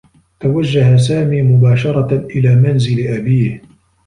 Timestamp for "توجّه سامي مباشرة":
0.39-2.15